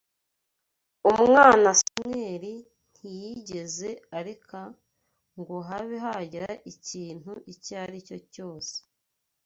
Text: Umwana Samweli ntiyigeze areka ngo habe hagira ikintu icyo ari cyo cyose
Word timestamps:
Umwana 1.11 1.69
Samweli 1.81 2.55
ntiyigeze 2.91 3.89
areka 4.17 4.61
ngo 5.39 5.55
habe 5.69 5.95
hagira 6.05 6.49
ikintu 6.73 7.31
icyo 7.53 7.73
ari 7.83 7.97
cyo 8.07 8.17
cyose 8.33 8.75